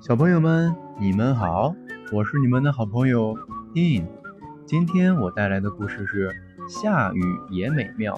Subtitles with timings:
[0.00, 1.74] 小朋友们，你们好，
[2.12, 3.34] 我是你们的好朋友
[3.74, 4.06] In。
[4.66, 6.28] 今天我带来的故事是
[6.68, 8.14] 《下雨也美妙》。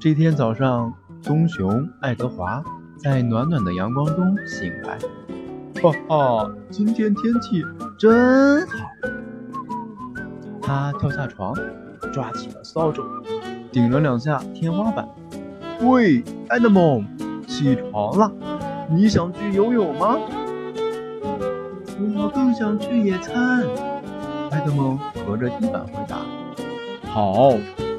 [0.00, 0.92] 这天早上，
[1.22, 2.64] 棕熊爱德华
[2.96, 4.98] 在暖暖的阳光中醒来，
[5.80, 7.64] 哈哈，今天天气
[7.96, 8.90] 真好。
[10.60, 11.54] 他跳下床，
[12.08, 13.02] 抓起了扫帚，
[13.70, 15.08] 顶了两下天花板。
[15.80, 17.06] 喂，爱德蒙，
[17.46, 18.32] 起床了！
[18.90, 20.16] 你想去游泳吗？
[22.16, 23.62] 我更想去野餐。
[24.50, 26.16] 爱德蒙隔着地板回答
[27.10, 27.52] ：“好。”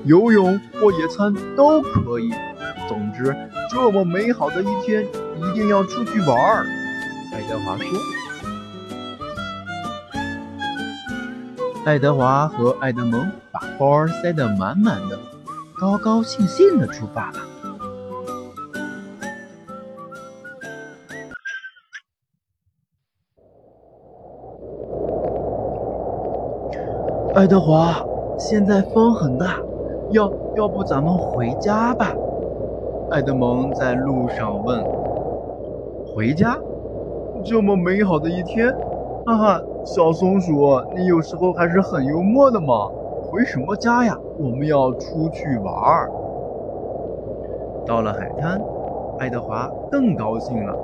[0.03, 2.31] 游泳或野餐都可以。
[2.89, 3.35] 总之，
[3.69, 5.05] 这么美好的一天，
[5.37, 6.65] 一定要出去玩。
[7.31, 8.20] 爱德华说。
[11.83, 15.17] 爱德华和爱德蒙把包塞得满满的，
[15.79, 17.37] 高高兴兴地出发了。
[27.33, 28.05] 爱德华，
[28.37, 29.57] 现在风很大。
[30.11, 32.13] 要要不咱们回家吧？
[33.09, 34.83] 爱德蒙在路上问。
[36.05, 36.55] 回家？
[37.43, 38.71] 这么美好的一天，
[39.31, 42.89] 哈哈，小松鼠，你有时候还是很幽默的嘛。
[43.23, 44.17] 回什么家呀？
[44.37, 46.11] 我们要出去玩儿。
[47.85, 48.61] 到了海滩，
[49.19, 50.75] 爱德华更高兴了，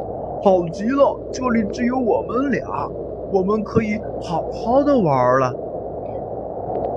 [0.42, 2.90] 好极了，这里只有我们俩，
[3.34, 5.54] 我们可以好好的玩了。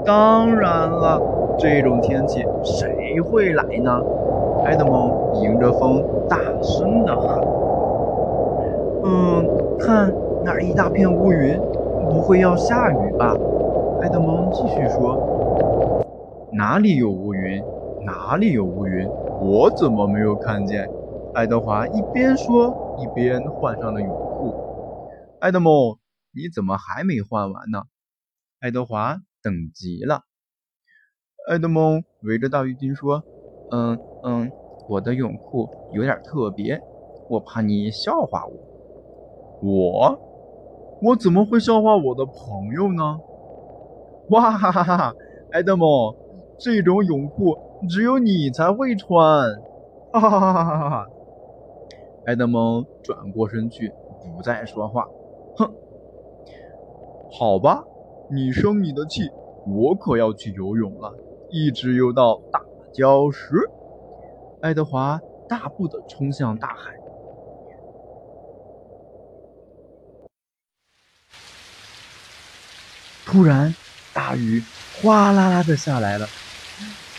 [0.05, 1.21] 当然了。
[1.59, 4.01] 这种天气谁会来呢？
[4.65, 5.12] 爱德蒙
[5.43, 7.39] 迎着风大声地喊
[9.05, 9.47] ：“嗯，
[9.78, 10.11] 看
[10.45, 11.59] 那一大片乌云，
[12.11, 13.35] 不会要下雨吧？”
[14.01, 15.19] 爱德蒙继续说
[16.53, 17.63] ：“哪里有乌云？
[18.07, 19.09] 哪里有乌云？
[19.41, 20.89] 我怎么没有看见？”
[21.35, 24.55] 爱德华一边说一边换上了泳裤。
[25.39, 25.99] 爱德蒙，
[26.34, 27.83] 你怎么还没换完呢？
[28.61, 30.23] 爱德华等急了。
[31.49, 33.23] 爱德蒙围着大浴巾说
[33.73, 34.50] ：“嗯嗯，
[34.89, 36.81] 我的泳裤有点特别，
[37.29, 38.53] 我怕你笑话我。
[39.62, 40.19] 我，
[41.03, 43.21] 我怎么会笑话我的朋友呢？
[44.28, 45.15] 哇哈哈哈哈！
[45.50, 46.15] 爱德蒙，
[46.59, 49.19] 这种泳裤只有你才会穿。
[50.12, 51.06] 哈哈哈哈哈哈！
[52.27, 53.93] 爱德蒙转过身去，
[54.37, 55.09] 不再说话。
[55.56, 55.72] 哼，
[57.32, 57.82] 好吧，
[58.31, 59.31] 你生你的气，
[59.67, 61.12] 我可要去游泳了。”
[61.50, 62.61] 一直游到大
[62.93, 63.69] 礁石，
[64.61, 67.00] 爱德华大步的冲向大海。
[73.31, 73.73] 突然，
[74.13, 74.61] 大雨
[74.93, 76.29] 哗啦啦的下来了。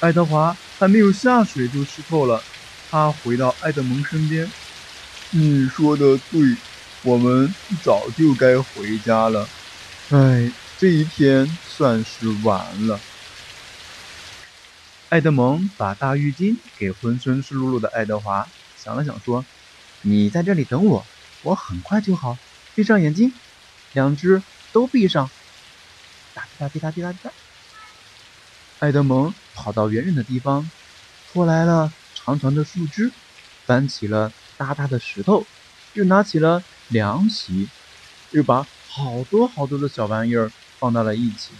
[0.01, 2.43] 爱德华还没有下水就湿透了。
[2.89, 4.51] 他回到爱德蒙身边
[5.31, 6.57] ：“你说的对，
[7.03, 9.47] 我们早就该回家了。
[10.09, 12.99] 哎，这一天算是完了。”
[15.07, 18.45] 爱德蒙把大浴巾给浑身湿漉漉的爱德华，
[18.77, 19.45] 想了想说
[20.03, 21.05] ：“你在这里等我，
[21.43, 22.37] 我很快就好。
[22.75, 23.31] 闭上眼睛，
[23.93, 24.43] 两只
[24.73, 25.29] 都闭上。”
[26.33, 27.31] 哒滴哒滴哒滴哒滴哒。
[28.79, 30.69] 爱德蒙跑到远远的地方，
[31.31, 33.11] 拖来了长长的树枝，
[33.65, 35.45] 搬起了大大的石头，
[35.93, 37.69] 又拿起了凉席，
[38.31, 41.51] 又把好多好多的小玩意儿放到了一起。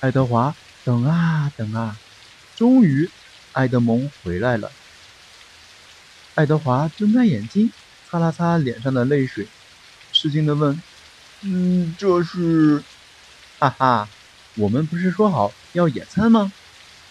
[0.00, 0.54] 爱德华
[0.84, 1.98] 等啊等啊。
[2.56, 3.10] 终于，
[3.52, 4.72] 爱德蒙回来了。
[6.34, 7.70] 爱德华睁开眼睛，
[8.10, 9.46] 擦了擦脸上的泪水，
[10.12, 10.82] 吃惊地问
[11.42, 12.82] ：“嗯，这是
[13.58, 14.08] ？”“哈哈，
[14.56, 16.52] 我们不是说好要野餐吗？”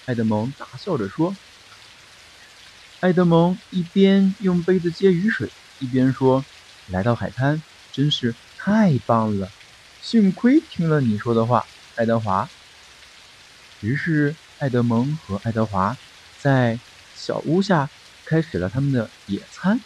[0.06, 1.36] 爱德蒙大笑着说。
[3.00, 6.44] 爱德蒙一边用杯子接雨水，一边说
[6.90, 7.62] ：“来到海滩
[7.92, 9.52] 真是太棒了，
[10.02, 12.50] 幸亏听了你说的话，爱德华。”
[13.82, 14.36] 于是。
[14.58, 15.98] 爱德蒙和爱德华
[16.40, 16.80] 在
[17.14, 17.90] 小屋下
[18.24, 19.82] 开始了他们的野餐。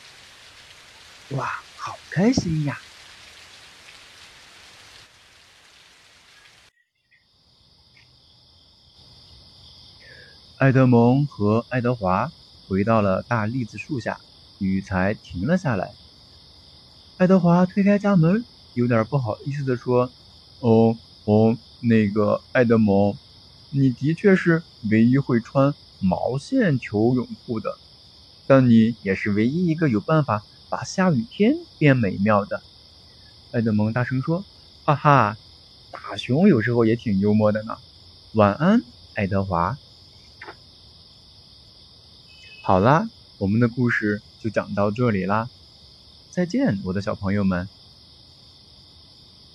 [1.29, 2.79] 哇，好开心呀！
[10.59, 12.29] 爱德蒙和爱德华
[12.67, 14.19] 回到了大栗子树下，
[14.57, 15.93] 雨才停了下来。
[17.15, 20.11] 爱德华推开家门，有点不好意思的说
[20.59, 23.15] ：“哦哦，那个爱德蒙。”
[23.71, 24.61] 你的确是
[24.91, 27.77] 唯一会穿毛线球泳裤的，
[28.45, 32.61] 但你也是唯一一个有办法把下雨天变美妙的。
[33.53, 34.43] 爱德蒙大声说
[34.83, 35.37] ：“哈哈，
[35.89, 37.77] 大熊有时候也挺幽默的呢。”
[38.35, 38.81] 晚安，
[39.13, 39.77] 爱德华。
[42.69, 45.47] 好啦，我们的故事就讲到这里啦，
[46.29, 47.67] 再见，我的小朋友们。